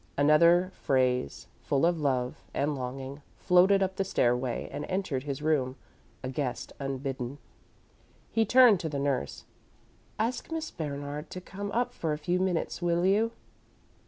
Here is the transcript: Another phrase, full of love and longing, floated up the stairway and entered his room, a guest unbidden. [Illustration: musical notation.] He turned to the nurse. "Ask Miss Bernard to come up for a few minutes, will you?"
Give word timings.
Another 0.17 0.71
phrase, 0.81 1.45
full 1.61 1.85
of 1.85 1.99
love 1.99 2.33
and 2.55 2.73
longing, 2.75 3.21
floated 3.37 3.83
up 3.83 3.97
the 3.97 4.03
stairway 4.03 4.67
and 4.71 4.83
entered 4.85 5.25
his 5.25 5.43
room, 5.43 5.75
a 6.23 6.27
guest 6.29 6.73
unbidden. 6.79 7.37
[Illustration: 7.37 8.27
musical 8.35 8.61
notation.] 8.63 8.63
He 8.63 8.63
turned 8.73 8.79
to 8.79 8.89
the 8.89 8.97
nurse. 9.03 9.45
"Ask 10.17 10.51
Miss 10.51 10.71
Bernard 10.71 11.29
to 11.29 11.39
come 11.39 11.71
up 11.71 11.93
for 11.93 12.13
a 12.13 12.17
few 12.17 12.39
minutes, 12.39 12.81
will 12.81 13.05
you?" 13.05 13.31